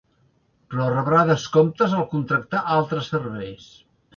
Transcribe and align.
Però 0.73 0.87
rebrà 0.93 1.19
descomptes 1.31 1.93
al 1.99 2.09
contractar 2.17 2.65
altres 2.79 3.13
serveis. 3.17 3.71